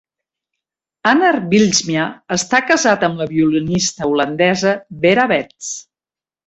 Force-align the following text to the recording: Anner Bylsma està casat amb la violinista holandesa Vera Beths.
Anner 1.11 1.33
Bylsma 1.51 2.07
està 2.37 2.63
casat 2.73 3.07
amb 3.09 3.23
la 3.25 3.31
violinista 3.37 4.13
holandesa 4.15 4.77
Vera 5.07 5.33
Beths. 5.37 5.73